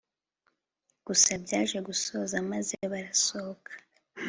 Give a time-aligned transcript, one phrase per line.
[1.05, 3.71] gusa byaje gusoza maze barasohoka